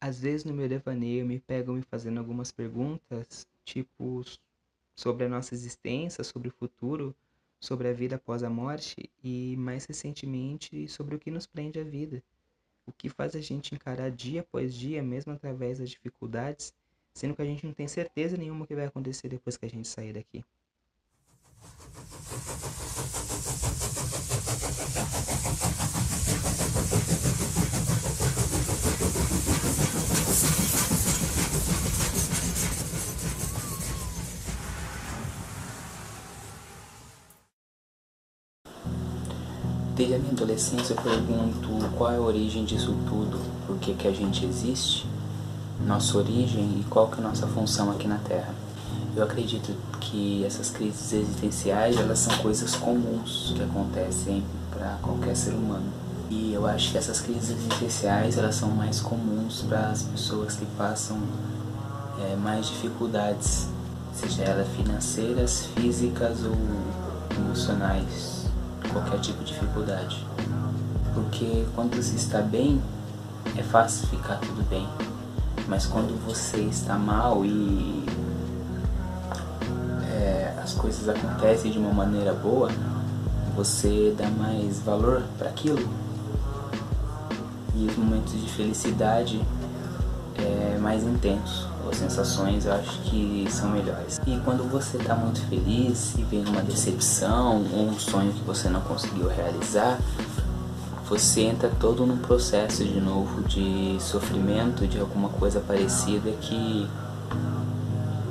[0.00, 4.24] Às vezes no meu devaneio me pego me fazendo algumas perguntas, tipo
[4.96, 7.14] sobre a nossa existência, sobre o futuro,
[7.60, 11.84] sobre a vida após a morte e mais recentemente sobre o que nos prende à
[11.84, 12.22] vida.
[12.86, 16.74] O que faz a gente encarar dia após dia, mesmo através das dificuldades,
[17.14, 19.70] sendo que a gente não tem certeza nenhuma o que vai acontecer depois que a
[19.70, 20.44] gente sair daqui.
[40.00, 41.68] Desde a minha adolescência eu pergunto
[41.98, 45.06] qual é a origem disso tudo, por que, que a gente existe,
[45.86, 48.54] nossa origem e qual que é a nossa função aqui na Terra.
[49.14, 55.50] Eu acredito que essas crises existenciais elas são coisas comuns que acontecem para qualquer ser
[55.50, 55.92] humano.
[56.30, 60.64] E eu acho que essas crises existenciais elas são mais comuns para as pessoas que
[60.78, 61.18] passam
[62.22, 63.66] é, mais dificuldades,
[64.14, 66.56] seja elas financeiras, físicas ou
[67.38, 68.39] emocionais
[68.92, 70.26] qualquer tipo de dificuldade.
[71.14, 72.80] Porque quando você está bem,
[73.56, 74.88] é fácil ficar tudo bem.
[75.68, 78.04] Mas quando você está mal e
[80.10, 82.68] é, as coisas acontecem de uma maneira boa,
[83.56, 85.88] você dá mais valor para aquilo.
[87.74, 89.40] E os momentos de felicidade
[90.40, 94.20] é mais intensos as sensações eu acho que são melhores.
[94.26, 98.68] E quando você está muito feliz e vem uma decepção ou um sonho que você
[98.68, 99.98] não conseguiu realizar,
[101.08, 106.88] você entra todo num processo de novo de sofrimento, de alguma coisa parecida que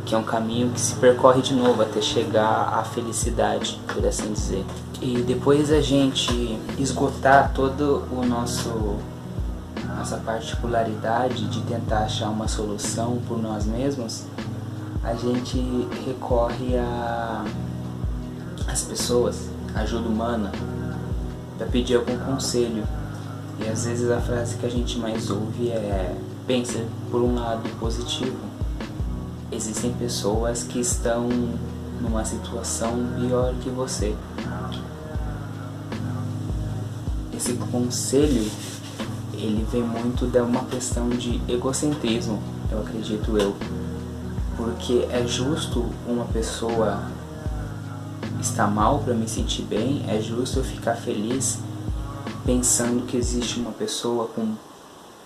[0.06, 4.34] que é um caminho que se percorre de novo até chegar à felicidade, por assim
[4.34, 4.66] dizer.
[5.00, 8.98] E depois a gente esgotar todo o nosso
[10.00, 14.23] nossa particularidade de tentar achar uma solução por nós mesmos,
[15.03, 15.59] a gente
[16.06, 17.45] recorre a
[18.66, 20.51] as pessoas, ajuda humana,
[21.57, 22.84] para pedir algum conselho.
[23.59, 26.16] E às vezes a frase que a gente mais ouve é:
[26.47, 28.38] pensa por um lado positivo.
[29.51, 31.28] Existem pessoas que estão
[32.00, 34.16] numa situação pior que você.
[37.35, 38.50] Esse conselho
[39.41, 42.41] ele vem muito de uma questão de egocentrismo,
[42.72, 43.55] eu acredito eu.
[44.57, 47.03] Porque é justo uma pessoa
[48.41, 51.59] estar mal para me sentir bem, é justo eu ficar feliz
[52.45, 54.55] pensando que existe uma pessoa com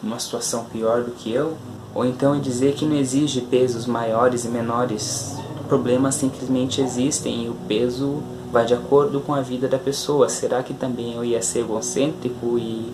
[0.01, 1.55] uma situação pior do que eu,
[1.95, 5.35] ou então é dizer que não exige pesos maiores e menores.
[5.67, 10.27] Problemas simplesmente existem e o peso vai de acordo com a vida da pessoa.
[10.27, 12.91] Será que também eu ia ser egocêntrico e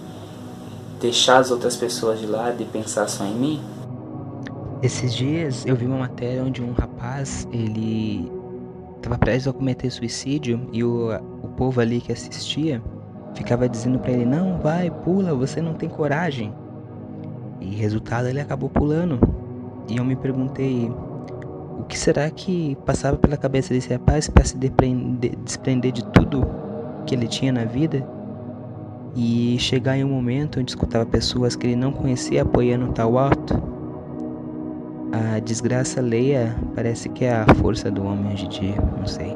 [0.99, 3.61] deixar as outras pessoas de lado e pensar só em mim?
[4.81, 8.31] Esses dias eu vi uma matéria onde um rapaz, ele
[8.97, 11.09] estava prestes a cometer suicídio e o,
[11.43, 12.81] o povo ali que assistia
[13.33, 16.53] ficava dizendo para ele: "Não, vai, pula, você não tem coragem".
[17.59, 19.19] E resultado ele acabou pulando.
[19.87, 20.89] E eu me perguntei
[21.77, 26.47] o que será que passava pela cabeça desse rapaz para se desprender de tudo
[27.05, 28.05] que ele tinha na vida
[29.15, 33.61] e chegar em um momento onde escutava pessoas que ele não conhecia apoiando tal alto.
[35.11, 39.35] A desgraça alheia parece que é a força do homem hoje em dia, não sei.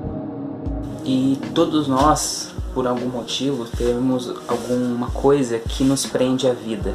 [1.03, 6.93] E todos nós, por algum motivo, temos alguma coisa que nos prende à vida.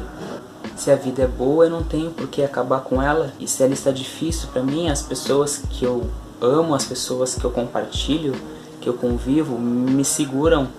[0.75, 3.33] Se a vida é boa, eu não tenho por que acabar com ela.
[3.37, 6.09] E se ela está difícil para mim, as pessoas que eu
[6.41, 8.33] amo, as pessoas que eu compartilho,
[8.79, 10.69] que eu convivo, me seguram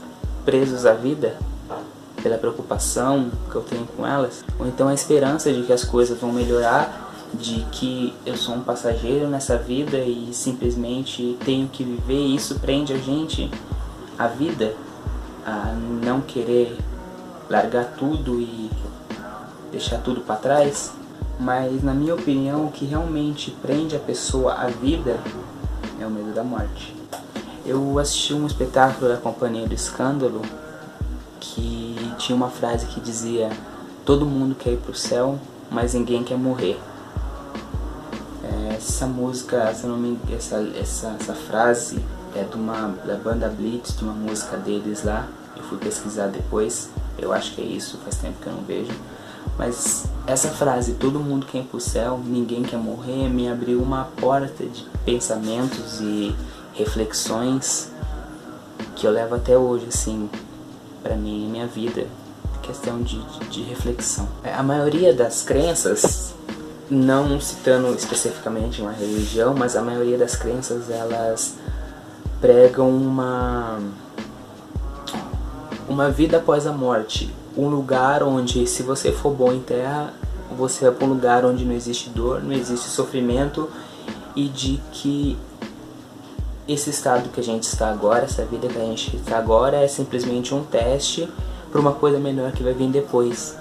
[0.44, 1.36] presos à vida
[2.22, 6.18] pela preocupação que eu tenho com elas, ou então a esperança de que as coisas
[6.18, 12.26] vão melhorar, de que eu sou um passageiro nessa vida e simplesmente tenho que viver,
[12.26, 13.50] e isso prende a gente
[14.18, 14.74] a vida,
[15.46, 16.76] a não querer
[17.48, 18.70] largar tudo e
[19.70, 20.92] deixar tudo para trás.
[21.38, 25.18] Mas na minha opinião, o que realmente prende a pessoa à vida
[25.98, 26.94] é o medo da morte.
[27.64, 30.42] Eu assisti um espetáculo da Companhia do Escândalo
[31.40, 33.50] que tinha uma frase que dizia:
[34.04, 35.38] Todo mundo quer ir pro céu,
[35.70, 36.78] mas ninguém quer morrer.
[38.44, 39.86] É, essa música, essa,
[40.32, 42.04] essa, essa, essa frase
[42.34, 45.28] é de uma da banda Blitz, de uma música deles lá.
[45.56, 48.92] Eu fui pesquisar depois, eu acho que é isso, faz tempo que eu não vejo.
[49.58, 54.04] Mas essa frase, todo mundo quer ir pro céu, ninguém quer morrer, me abriu uma
[54.18, 56.34] porta de pensamentos e
[56.74, 57.90] reflexões
[58.96, 60.30] que eu levo até hoje, assim,
[61.02, 62.06] para mim, minha vida,
[62.62, 64.28] questão de, de, de reflexão.
[64.44, 66.34] É, a maioria das crenças,
[66.90, 71.54] não citando especificamente uma religião, mas a maioria das crenças elas
[72.40, 73.78] pregam uma
[75.88, 80.14] uma vida após a morte, um lugar onde se você for bom em terra,
[80.56, 83.68] você vai para um lugar onde não existe dor, não existe sofrimento
[84.36, 85.36] e de que
[86.72, 89.88] esse estado que a gente está agora, essa vida que a gente está agora é
[89.88, 91.28] simplesmente um teste
[91.70, 93.56] para uma coisa melhor que vai vir depois.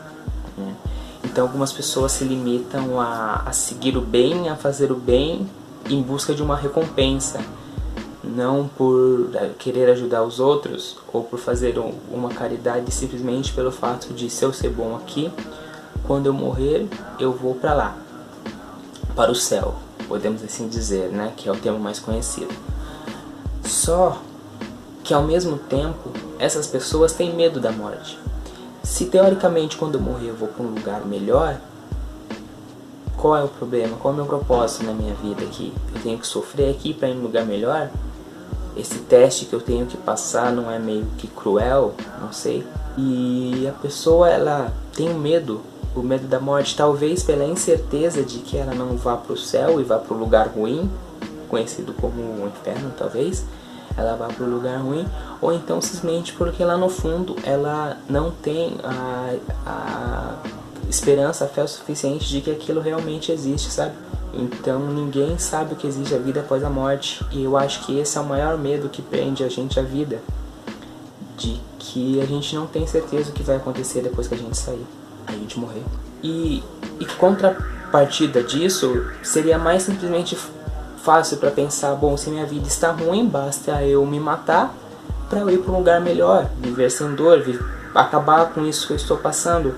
[0.57, 0.75] Né?
[1.23, 5.49] Então algumas pessoas se limitam a, a seguir o bem, a fazer o bem
[5.89, 7.39] em busca de uma recompensa,
[8.23, 11.75] não por é, querer ajudar os outros ou por fazer
[12.11, 15.31] uma caridade simplesmente pelo fato de se eu ser bom aqui,
[16.05, 16.87] quando eu morrer
[17.19, 17.97] eu vou para lá,
[19.15, 19.75] para o céu,
[20.07, 22.53] podemos assim dizer, né, que é o termo mais conhecido.
[23.69, 24.19] Só
[25.03, 28.17] que ao mesmo tempo essas pessoas têm medo da morte.
[28.83, 31.55] Se teoricamente quando eu morrer eu vou para um lugar melhor,
[33.15, 33.95] qual é o problema?
[33.97, 35.71] Qual é o meu propósito na minha vida aqui?
[35.93, 37.91] Eu tenho que sofrer aqui para ir em um lugar melhor?
[38.75, 41.93] Esse teste que eu tenho que passar não é meio que cruel?
[42.19, 42.65] Não sei.
[42.97, 45.61] E a pessoa ela tem medo,
[45.95, 49.79] o medo da morte, talvez pela incerteza de que ela não vá para o céu
[49.79, 50.89] e vá para o lugar ruim,
[51.47, 53.45] conhecido como o inferno, talvez
[53.99, 55.05] ela vá para o lugar ruim,
[55.41, 59.35] ou então simplesmente porque lá no fundo ela não tem a,
[59.65, 60.35] a
[60.89, 63.93] esperança, a fé suficiente de que aquilo realmente existe, sabe?
[64.33, 67.97] Então ninguém sabe o que existe a vida após a morte, e eu acho que
[67.97, 70.19] esse é o maior medo que prende a gente à vida,
[71.37, 74.57] de que a gente não tem certeza o que vai acontecer depois que a gente
[74.57, 74.85] sair,
[75.25, 75.83] a gente morrer.
[76.21, 76.63] E,
[76.99, 80.37] e contrapartida disso seria mais simplesmente
[81.03, 84.73] fácil para pensar, bom, se minha vida está ruim, basta eu me matar
[85.29, 87.43] para eu ir para um lugar melhor, viver sem dor,
[87.93, 89.75] acabar com isso que eu estou passando.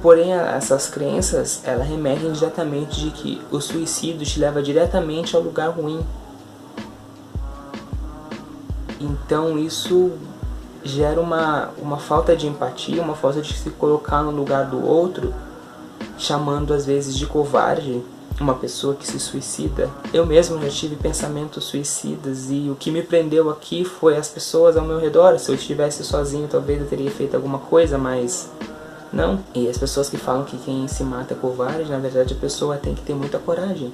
[0.00, 5.70] Porém, essas crenças, elas remetem diretamente de que o suicídio te leva diretamente ao lugar
[5.70, 6.04] ruim.
[9.00, 10.12] Então isso
[10.84, 15.34] gera uma, uma falta de empatia, uma falta de se colocar no lugar do outro,
[16.16, 18.02] chamando às vezes de covarde
[18.40, 19.90] uma pessoa que se suicida.
[20.12, 24.76] Eu mesmo já tive pensamentos suicidas e o que me prendeu aqui foi as pessoas
[24.76, 25.38] ao meu redor.
[25.38, 28.50] Se eu estivesse sozinho, talvez eu teria feito alguma coisa, mas
[29.12, 29.40] não.
[29.54, 32.76] E as pessoas que falam que quem se mata é covarde, na verdade a pessoa
[32.76, 33.92] tem que ter muita coragem,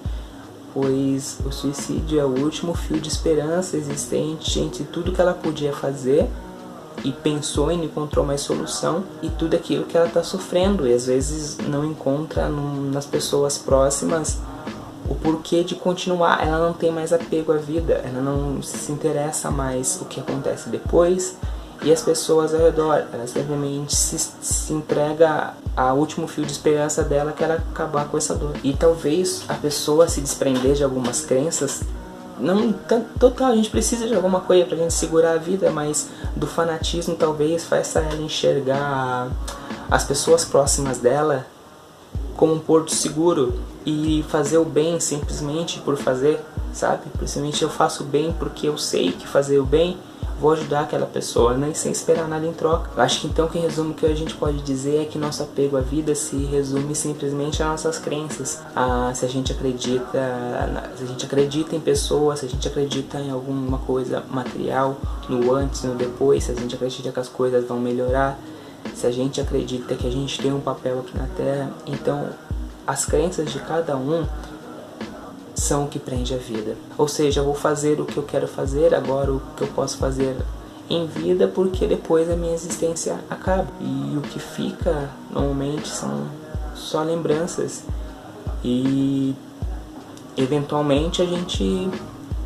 [0.75, 5.73] pois o suicídio é o último fio de esperança existente entre tudo que ela podia
[5.73, 6.29] fazer
[7.05, 11.07] e pensou e encontrou mais solução e tudo aquilo que ela está sofrendo e às
[11.07, 14.39] vezes não encontra no, nas pessoas próximas
[15.09, 16.47] o porquê de continuar.
[16.47, 20.69] Ela não tem mais apego à vida, ela não se interessa mais o que acontece
[20.69, 21.37] depois
[21.83, 23.05] e as pessoas ao redor.
[23.13, 28.17] Ela simplesmente se, se entrega ao último fio de esperança dela que era acabar com
[28.17, 28.55] essa dor.
[28.63, 31.83] E talvez a pessoa se desprender de algumas crenças
[32.39, 32.73] não
[33.19, 37.15] total, a gente precisa de alguma coisa pra gente segurar a vida, mas do fanatismo
[37.15, 39.29] talvez faça ela enxergar
[39.91, 41.47] as pessoas próximas dela
[42.37, 46.41] como um porto seguro e fazer o bem simplesmente por fazer,
[46.73, 47.03] sabe?
[47.17, 49.99] Principalmente eu faço bem porque eu sei que fazer o bem
[50.43, 52.91] vou ajudar aquela pessoa, nem sem esperar nada em troca.
[52.97, 55.77] Eu acho que então que resumo que a gente pode dizer é que nosso apego
[55.77, 58.61] à vida se resume simplesmente a nossas crenças.
[58.75, 63.21] A, se a gente acredita, se a gente acredita em pessoas, se a gente acredita
[63.21, 64.97] em alguma coisa material,
[65.29, 68.37] no antes, no depois, se a gente acredita que as coisas vão melhorar,
[68.97, 72.31] se a gente acredita que a gente tem um papel aqui na Terra, então
[72.85, 74.27] as crenças de cada um
[75.87, 76.77] que prende a vida.
[76.97, 79.97] Ou seja, eu vou fazer o que eu quero fazer, agora o que eu posso
[79.99, 80.37] fazer
[80.89, 83.67] em vida, porque depois a minha existência acaba.
[83.81, 86.27] E o que fica normalmente são
[86.75, 87.83] só lembranças.
[88.65, 89.35] E
[90.37, 91.91] eventualmente a gente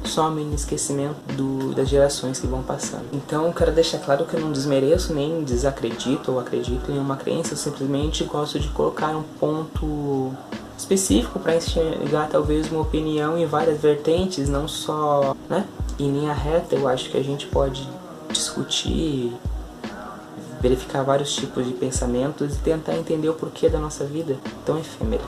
[0.06, 3.06] some no esquecimento do, das gerações que vão passando.
[3.12, 7.52] Então, quero deixar claro que eu não desmereço nem desacredito ou acredito em uma crença,
[7.52, 10.33] eu simplesmente gosto de colocar um ponto
[10.76, 15.66] específico para enxergar talvez uma opinião em várias vertentes, não só né,
[15.99, 16.75] em linha reta.
[16.75, 17.88] Eu acho que a gente pode
[18.28, 19.33] discutir,
[20.61, 25.25] verificar vários tipos de pensamentos e tentar entender o porquê da nossa vida tão efêmera.